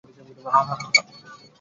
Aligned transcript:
হ্যাঁ, 0.45 0.63
হ্যাঁ, 0.67 0.77
হ্যাঁ! 0.81 1.03